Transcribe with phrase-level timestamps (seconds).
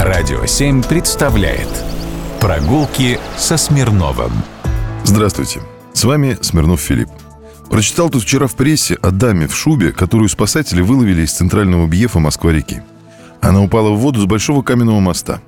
[0.00, 1.68] Радио 7 представляет
[2.40, 4.32] Прогулки со Смирновым
[5.04, 5.62] Здравствуйте,
[5.92, 7.08] с вами Смирнов Филипп.
[7.70, 12.18] Прочитал тут вчера в прессе о даме в шубе, которую спасатели выловили из центрального бьефа
[12.18, 12.82] Москва-реки.
[13.40, 15.40] Она упала в воду с большого каменного моста.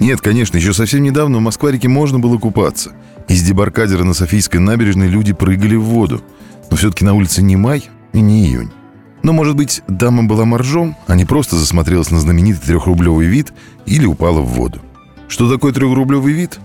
[0.00, 2.92] Нет, конечно, еще совсем недавно в Москва-реке можно было купаться.
[3.28, 6.22] Из дебаркадера на Софийской набережной люди прыгали в воду.
[6.70, 8.70] Но все-таки на улице не май и не июнь.
[9.22, 13.52] Но, может быть, дама была моржом, а не просто засмотрелась на знаменитый трехрублевый вид
[13.86, 14.80] или упала в воду.
[15.28, 16.58] Что такое трехрублевый вид?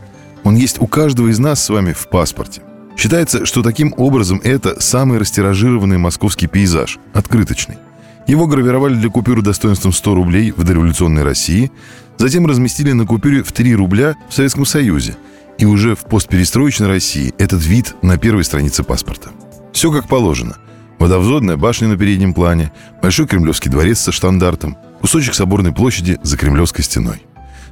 [0.44, 2.62] Он есть у каждого из нас с вами в паспорте.
[2.98, 7.78] Считается, что таким образом это самый растиражированный московский пейзаж, открыточный.
[8.26, 11.72] Его гравировали для купюры достоинством 100 рублей в дореволюционной России,
[12.18, 15.16] затем разместили на купюре в 3 рубля в Советском Союзе,
[15.60, 19.30] и уже в постперестроечной России этот вид на первой странице паспорта.
[19.74, 20.58] Все как положено–
[21.00, 26.84] Водовзодная башня на переднем плане, Большой Кремлевский дворец со штандартом, кусочек соборной площади за Кремлевской
[26.84, 27.22] стеной.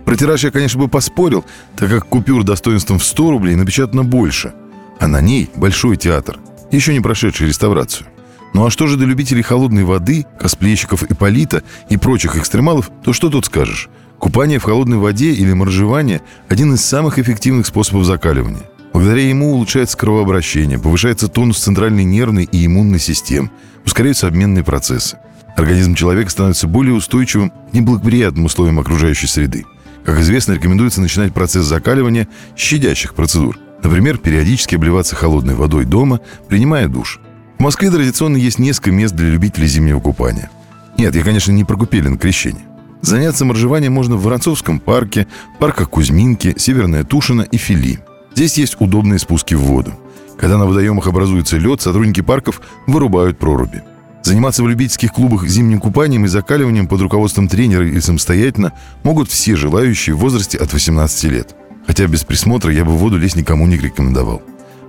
[0.06, 1.44] Про тираж я, конечно, бы поспорил,
[1.76, 4.54] так как купюр достоинством в 100 рублей напечатано больше,
[5.00, 6.40] а на ней Большой театр,
[6.72, 8.08] еще не прошедший реставрацию.
[8.54, 13.30] Ну а что же до любителей холодной воды, косплейщиков Ипполита и прочих экстремалов, то что
[13.30, 13.90] тут скажешь?
[14.20, 18.64] Купание в холодной воде или моржевание– один из самых эффективных способов закаливания.
[18.96, 23.52] Благодаря ему улучшается кровообращение, повышается тонус центральной нервной и иммунной систем,
[23.86, 25.18] ускоряются обменные процессы.
[25.58, 29.66] Организм человека становится более устойчивым к неблагоприятным условиям окружающей среды.
[30.06, 33.60] Как известно, рекомендуется начинать процесс закаливания с щадящих процедур.
[33.84, 37.20] Например, периодически обливаться холодной водой дома, принимая душ.
[37.58, 40.50] В Москве традиционно есть несколько мест для любителей зимнего купания.
[40.98, 42.64] Нет, я, конечно, не про купели крещение.
[43.02, 45.28] Заняться моржеванием можно в Воронцовском парке,
[45.60, 48.00] парках Кузьминки, Северная Тушина и Фили–
[48.36, 49.94] Здесь есть удобные спуски в воду.
[50.38, 53.82] Когда на водоемах образуется лед, сотрудники парков вырубают проруби.
[54.24, 59.56] Заниматься в любительских клубах зимним купанием и закаливанием под руководством тренера или самостоятельно могут все
[59.56, 61.56] желающие в возрасте от 18 лет.
[61.88, 64.42] Хотя без присмотра я бы в воду лезть никому не рекомендовал.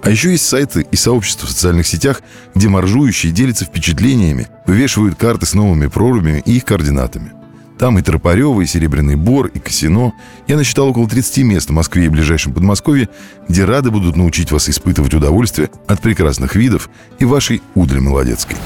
[0.03, 2.22] А еще есть сайты и сообщества в социальных сетях,
[2.56, 7.31] где моржующие делятся впечатлениями, вывешивают карты с новыми прорубями и их координатами–
[7.78, 10.12] там и Тропарева, и Серебряный Бор, и Касино.
[10.47, 13.09] Я насчитал около 30 мест в Москве и ближайшем Подмосковье,
[13.48, 16.88] где рады будут научить вас испытывать удовольствие от прекрасных видов
[17.19, 18.56] и вашей удры молодецкой.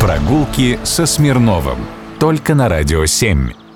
[0.00, 1.78] Прогулки со Смирновым.
[2.18, 3.67] Только на «Радио 7».